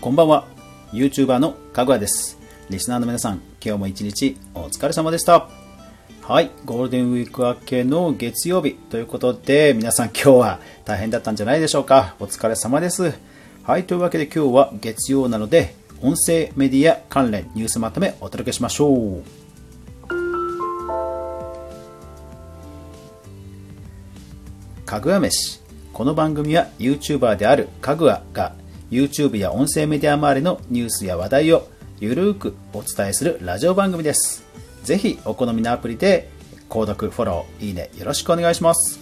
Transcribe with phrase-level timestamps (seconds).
[0.00, 0.46] こんばんは。
[0.94, 2.38] YouTuber のかぐわです。
[2.70, 5.50] リスナーの皆さん、今日も一日お疲れ様でした。
[6.22, 12.14] はい、ゴールデンウィーク明けの月曜日ということで、皆さん今日は大変だったんじゃないでしょうか。
[12.18, 13.12] お疲れ様です。
[13.62, 19.22] はい、というわけで今日は月曜なので、音声メディア関連ニュースまとめお届けしましょう。
[24.86, 25.60] かぐわ飯。
[25.92, 28.54] この番組は YouTuber であるかぐわが
[28.90, 31.68] YouTube や音声メディア周りのニュースや話題を
[32.00, 34.44] ゆるーくお伝えするラジオ番組です。
[34.82, 36.28] ぜひお好みのアプリで
[36.68, 38.98] 購読、フォロー、いいねよろしくお願いします。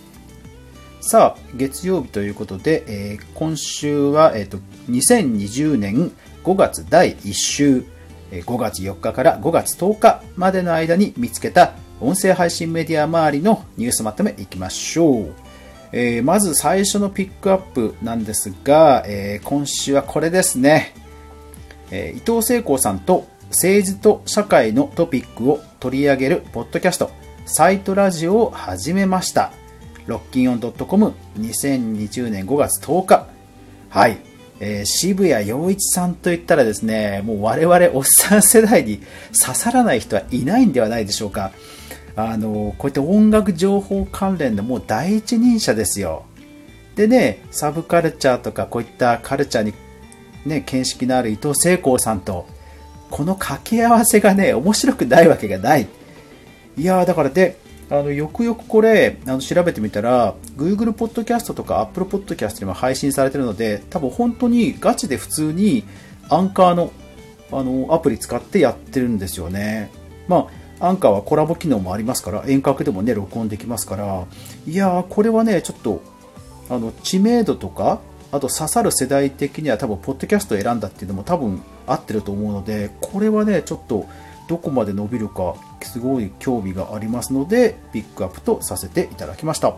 [1.01, 4.59] さあ、月曜日ということで、えー今週は、えーと
[4.91, 6.13] 2020年
[6.45, 7.85] 5月第1週、
[8.31, 15.48] えー5月4日から5月10日までの間に見つけた音声配信メディア周りのニュースまとめいきましょう。
[15.93, 20.95] えーまず最初のピックアップなんですが、えー今週はこれですね。
[21.91, 27.11] えー伊藤聖子さんと政治と社会のトピックを取り上げるポッドキャスト、
[27.47, 29.53] サイトラジオを始めました。
[30.07, 33.27] ロッキンオン .com2020 年5月10日。
[33.89, 34.19] はい。
[34.61, 39.01] えー渋谷陽一さんといったらですね、もう我々おっさん世代に
[39.41, 41.53] 刺さらない人はいないんではないでしょうか。
[42.19, 46.25] あの、こういった音楽情報関連のもう第一人者ですよ。
[46.97, 49.73] でね、サブカルチャーとかこういったカルチャーに
[50.45, 52.47] ね、見識のある伊藤聖光さんと、
[53.11, 55.87] この掛け合わせがね、面白くないわけがない。
[56.77, 57.57] いや、だからで、
[57.89, 65.85] あの、よくよくこれ、あの、調べてみたら、Google Podcast とか Apple Podcast にも配信されてるので、多分本当にガチで普通に
[66.29, 66.93] アンカーの、
[67.53, 69.91] あの、アプリ使ってやってるんですよね。
[70.27, 70.47] まあ、
[70.81, 74.27] アンカーはコラボ機能もありますから、遠隔でもね、録音できますから、
[74.67, 76.03] いやー、これはね、ちょっと、
[76.71, 84.07] あの知名度とかあと刺さる世代的には多分ポッドキャストを選んだっていうのも多分合ってると思うのでこれはねちょっと
[84.49, 89.77] どこまで伸びるかすごい興味がありますのでピックアップとさせていただきました。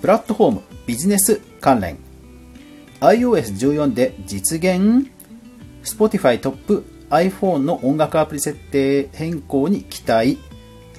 [0.00, 1.98] プラットフォームビジネス関連。
[3.00, 5.13] iOS14 で実現。
[5.84, 10.38] Spotify トップ iPhone の音楽アプリ設定変更に期待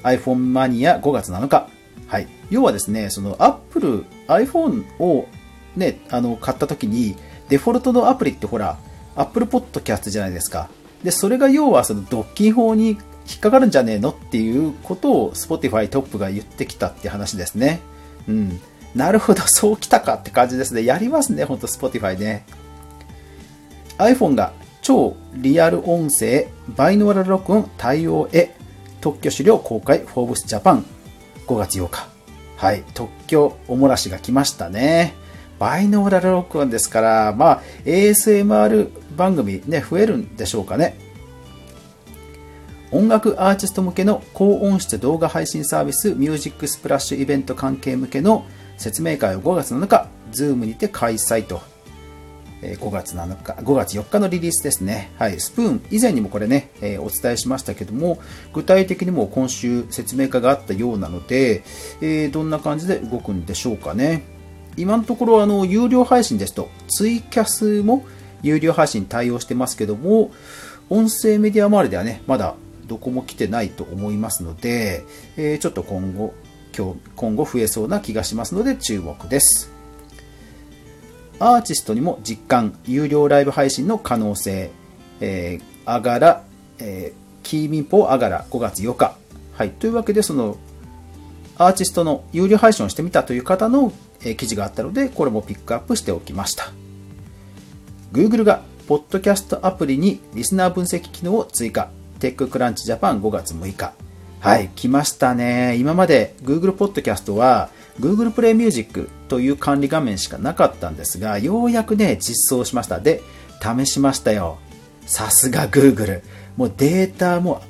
[0.03, 1.67] iPhone マニア5月7日。
[2.07, 2.27] はい。
[2.51, 5.27] 要はですね、その Apple、iPhone を
[5.75, 7.15] ね、あの、買った時に、
[7.49, 8.77] デフォルトのアプリってほら、
[9.15, 10.69] Apple Podcast じゃないですか。
[11.03, 12.97] で、それが要はそのドッキン法に引
[13.37, 17.79] っかかるんじゃねえのっていうことを Spotify トップが言ってきたって話ですね。
[18.27, 18.59] うん。
[18.93, 20.85] なるほど、そうきたかって感じですね。
[20.85, 22.45] やりますね、ほんと Spotify ね。
[23.97, 24.53] iPhone が
[24.85, 28.55] 超リアル音声バイノーラル録音対応へ
[29.01, 30.85] 特許資料公開フォーブスジャパン。
[31.47, 32.07] 5月8日。
[32.55, 32.83] はい。
[32.93, 35.15] 特許おもらしが来ましたね。
[35.57, 40.99] バイノーラル録音ですからまあ ASMR 番組ね増えるんでしょうかね。
[42.91, 48.45] 音楽アーティスト向けの高音質動画配信サービスミュージックスプラッシュイベント関係向けの
[48.77, 51.74] 説明会を5月7日 Zoom にて開催と。
[52.79, 55.11] 5月7日、5月4日のリリースですね。
[55.17, 58.19] はい、スプーン、以前にもこれね、えお伝えしましたけども、
[58.53, 61.63] 具体的にも今週説明会があったようなので、
[62.01, 64.23] えどんな感じで動くんでしょうかね。
[64.77, 68.05] 今のところ、あの、有料配信ですと、ツイキャスも
[68.41, 70.31] 有料配信対応してますけども、
[70.89, 72.55] 音声メディア周りではね、まだ
[72.87, 75.03] どこも来てないと思いますので、
[75.37, 76.33] えちょっと今後、
[76.77, 79.74] 今日、今後増えそうな気がしますので注目です。
[81.39, 84.71] アーティストにも実感、有料ライブ配信の可能性、
[85.19, 86.43] えー、あがら、
[86.79, 89.15] えーキーミンポあがら5月8日。
[89.53, 89.69] はい。
[89.69, 90.57] というわけで、その、
[91.59, 96.71] アーティストの有料配信をしてみたという方の、えー記事があったので、これもピックアップしておきました。
[98.11, 101.89] Google が、ポッドキャストアプリにリスナー分析機能を追加。
[102.19, 103.93] テッククランチジャパン5月6日。
[104.39, 105.75] はい、来ましたね。
[105.77, 112.99] 今まで Google ポッドキャストは Google プレイミュージックという管理画面しかなかったんですが、ようやくね、実装しました。
[112.99, 113.21] で、
[113.61, 114.57] 試しましたよ。
[115.05, 116.21] さすが Google。
[116.57, 117.61] もうデータも、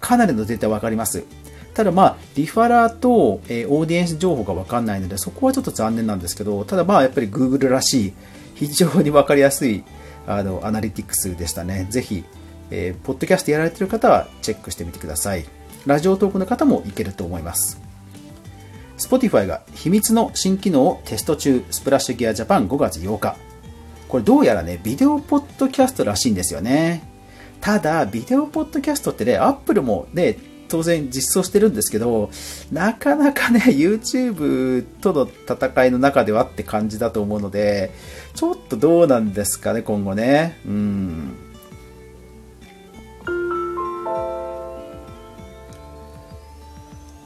[0.00, 1.24] かなりのデータわかります。
[1.74, 8.12] ただまあ、リファラーと、えーオーディエンス情報がわかんないので、そこはちょっと残念なんですけど、ただまあ、やっぱり Google らしい、
[8.54, 9.82] 非常にわかりやすい、
[10.26, 11.86] あの、アナリティクスでしたね。
[11.90, 12.24] ぜひ、
[12.70, 15.44] えーポッドキャストやられてる方はチェックしてみてください。
[15.86, 17.83] ラジオトークの方もいけると思います。
[18.98, 23.36] Spotify が秘密の新機能をテスト中、スプラッシュギアジャパン5月8日。
[24.08, 27.02] これどうやらね、ビデオポッドキャストらしいんですよね。
[27.60, 30.36] ただ、ビデオポッドキャストってね、Apple もね、
[30.68, 32.30] 当然実装してるんですけど、
[32.72, 37.90] なかなかね、YouTube との戦いの中ではって感じだと思うので、
[38.34, 40.58] ちょっとどうなんですかね、今後ね。
[40.66, 41.32] うん。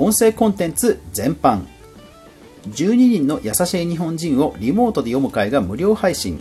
[0.09, 1.67] 音声コンテンツ全般。
[2.67, 6.41] 12人の優しい日本人をリモートで読む会が無料配信。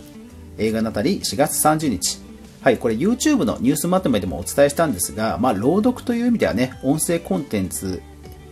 [0.56, 2.18] 映画ナタリー4月30日。
[2.62, 8.00] はい、これ YouTube のニュースまとめでもお伝えしたんですが、まあ、朗読という意味ではね、音声コンテンツ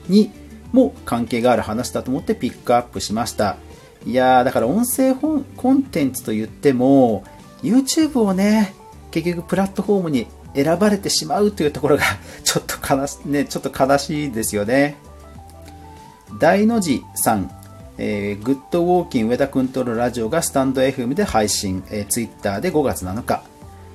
[0.06, 0.30] に
[0.72, 3.56] も関係がある話だと思ってピックアップしました。
[4.04, 7.24] いやー、だから音声コンテンツと言っても、
[7.62, 8.74] YouTube をね、
[9.12, 10.26] 結局プラットフォームに
[10.56, 12.04] 選ばれてしまうというところが
[12.42, 14.96] ちょっと悲し,、ね、ちょっと悲しいですよね。
[16.38, 17.50] 大の字さん、
[17.98, 23.42] えー、グッドウォーキン上田くんとのラジオがスタンド FM で配信、えー、Twitter で5月7日。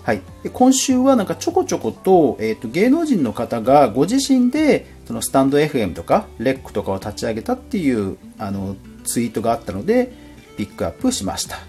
[0.04, 10.12] はい、で今週はなんかちょこちょこと,、えーと、芸能人の方がご自身でそのスタンド FM とかレックとかを立ち上げたっていうあのツイートがあったので
[10.58, 11.60] ピックアップしました。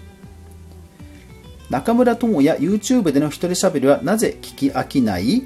[1.69, 5.43] 中村智也 YouTube での一人喋りはなぜ聞き飽きない？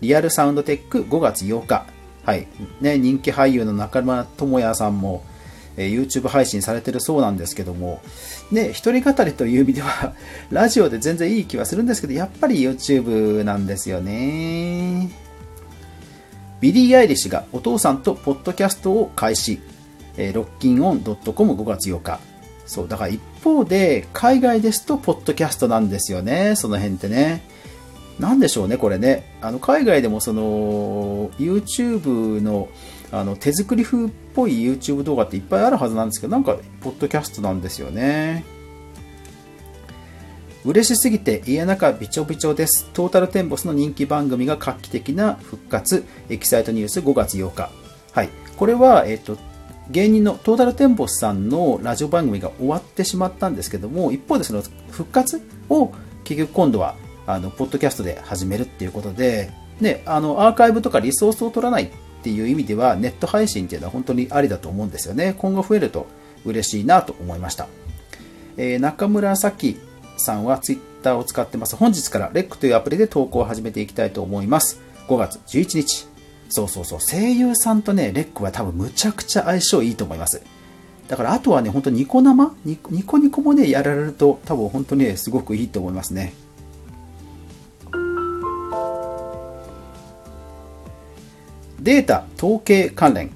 [0.00, 1.97] リアルサウンドテック5月8日。
[2.28, 2.46] はい
[2.82, 5.24] ね、人気俳優の中村智也さんも
[5.78, 8.02] え YouTube 配信されてるそうなんですけども、
[8.50, 10.12] ね、一人語りという意味では、
[10.52, 15.08] ラジオで全然いい気はするんですけど、やっぱり YouTube なんですよね。
[16.60, 19.60] ビリー・アイリッシュがお父さんとポッドキャストを開始。
[20.18, 22.20] えー、ロッキンオン .com5 月8日。
[22.66, 26.56] そう、だから一方で、海外ですと、ポッドキャストなんですよね。
[26.56, 27.42] その辺ってね。
[28.18, 29.24] なんでしょうね、これね。
[29.40, 32.68] あの、海外でもその、YouTube の、
[33.10, 38.44] あの手作り風っぽい YouTube 動画っていっぱいあるはずなんですけど、なんか、ポッドキャストなんですよね。
[40.64, 42.90] 嬉しすぎて家中びちょびちょです。
[42.92, 47.70] トータルテンボスの人気番組が画期的な復活、エキサイトニュース5月8日。
[48.12, 48.28] はい。
[48.56, 49.38] これは、えっ、と、
[49.90, 55.40] 芸人のトータルテンボスさんのラジオ番組が終わってしまったんですけども、一方でその復活
[55.70, 55.92] を
[56.24, 56.96] 結局今度は、
[57.28, 61.90] あの、ポッドキャストで始めるっていうことで、ね、あの、アーカイブとかリソースを取らないっ
[62.22, 65.34] ていう意味ではネット配信っていうのは本当にありだと思うんですよね。
[65.36, 66.06] 今後増えると
[66.46, 67.68] 嬉しいなと思いました。
[68.56, 69.76] えー、中村咲
[70.16, 71.76] さんは Twitter を使ってます。
[71.76, 74.80] 本日から REC というアプリで投稿を始めていきたいと思います。
[75.06, 76.08] 5月11日。
[76.48, 76.98] そうそうそう。
[76.98, 80.42] 声優さんとね、REC は多分むちゃくちゃ相性いいと思います。
[81.08, 82.54] だからあとはね、本当ニコ生？
[82.64, 86.32] ニコニコもね、やられると多分本当にね、すごくいいと思いますね。
[91.88, 93.30] データ統計関連。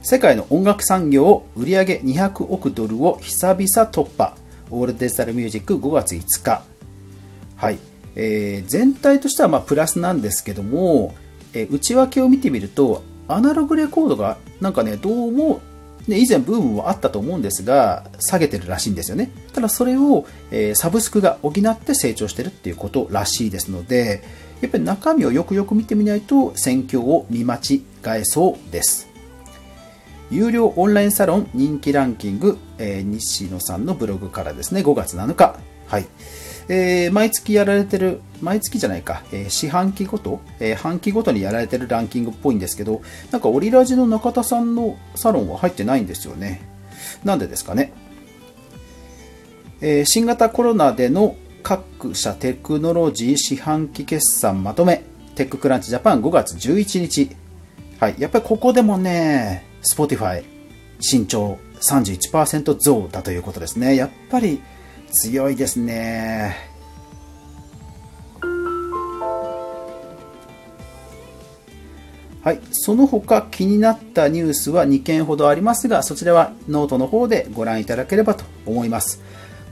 [0.00, 4.36] 世界の音楽産業を売上200億ドルを久々突破。
[4.70, 6.62] オールデジタルミュージック5月5日。
[7.56, 7.80] はい、
[8.14, 11.16] えー、全体としてはまプラスなんですけども、
[11.52, 15.60] えー、内訳を見てみるとアナログレコードがなんかねどうも
[16.08, 19.30] ね、以前ブームもあったと思うんですが、下げてるらしいんですよね。
[19.52, 24.22] ただそれを、えー、サブスクが補って成長してるっていうことらしいですので、
[24.60, 29.08] やっぱり中身をよくよく見てみないと戦況を見間違えそうです。
[30.30, 35.56] 有料オンラインサロン人気ランキング、えー、西野さんのブログからですね、5月7日。
[35.86, 36.06] はい。
[36.68, 46.62] えー、毎月やられてる、毎月じゃないか、えー、四半期ごと、えー、半期ごとにやられてるランキングっぽいんですけど、なんかオリラジの中田さんのサロンは入ってないんですよね。
[47.24, 47.92] なんでですかね。
[49.80, 55.02] え新型コロナでの各社テクノロジー四半期決算まとめ、
[55.34, 57.30] テッククランチジャパン5月11日。
[57.98, 58.16] はい。
[58.18, 60.44] やっぱりここでもね、Spotify
[61.00, 63.96] 身長31%増だということですね。
[63.96, 64.60] やっぱり
[65.12, 66.72] 強いですね。
[72.42, 72.60] はい。
[72.72, 79.22] その他気になったニュースは2件ほどありますが、そちらはノートの方でご覧いただければと思います。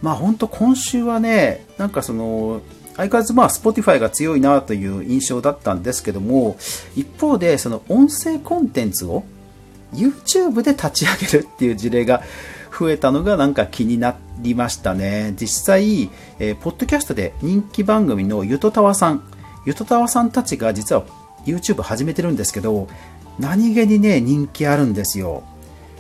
[0.03, 2.61] まあ本当今週はね、なんかその、
[2.97, 6.57] 相変わらずまあ Spotify が強いなという印象だったんですけども、
[6.95, 9.25] 一方でその音声コンテンツを
[9.93, 12.23] YouTube で立ち上げるっていう事例が
[12.81, 15.35] 増えたのがなんか気になりましたね。
[15.39, 16.09] 実際、
[16.39, 19.23] えー、ポッドキャストで人気番組のゆとたわさん、
[19.67, 21.05] ゆとたわさんたちが実は
[21.45, 22.89] YouTube 始めてるんですけど、
[23.39, 25.43] 何気にね、人気あるんですよ。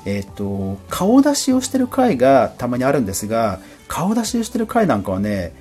[0.06, 5.52] えっ、と、顔出しをしてる回がたまにあるんですが、顔出しをしてる回なんかはね、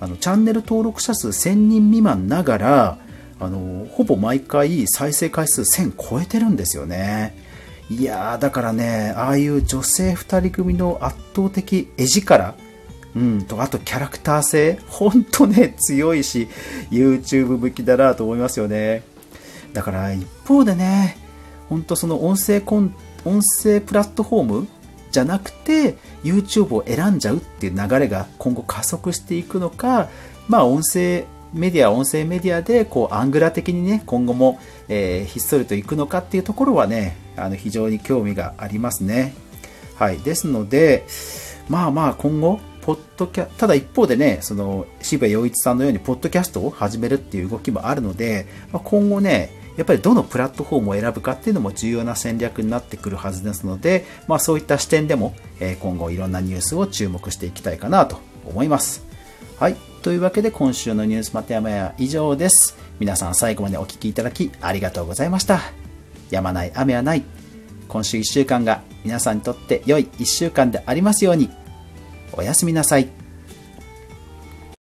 [0.00, 2.98] あのチャンネル登録者数1000人未満ながら、
[3.38, 7.43] あのほぼ毎回再生回数1000超えてるんですよね。
[7.90, 12.54] いやー、だからね、ああいう女性2人組の圧倒的絵力、
[13.14, 16.48] うん、と、あとキャラクター性、ほんとね、強いし、
[16.90, 19.02] YouTube 向きだなと思いますよね。
[19.72, 21.18] だから一方でね、
[21.68, 24.68] 本当その音声コン、音声プラットフォーム
[25.10, 30.08] じゃなくて YouTube を選んじゃうっていう流れが今後加速していくのか、
[30.48, 34.58] まあ音声メディア、音声メディアでこうアングラ的にね、今後も、
[34.88, 39.34] えー、ひっそりといくのかっていうところはね、あの非常に興味がありますね。
[39.96, 40.18] はい。
[40.18, 41.06] ですので、
[41.68, 59.04] まあまあ今後、ポッドキャただ一方でね、その渋谷陽一さんのようにポッドキャストを始めるっていう動きもあるので、まあ、今後ね、やっぱりどのプラットフォームを選ぶかっていうのも重要な戦略になってくるはずですので、まあそういった視点でも、え今後いろんなニュースを注目していきたいかなと思います。
[59.58, 59.93] はい。
[60.04, 62.76] というわけで今週のニュースまたやまや以上です。
[63.00, 65.60] 皆さん最後までお聴きいただきありがとうございました。
[66.28, 67.24] やまない雨はない。
[67.88, 71.48] 今週1週間が皆さんにとって良い1週間でありますように。
[72.34, 73.23] おやすみなさい。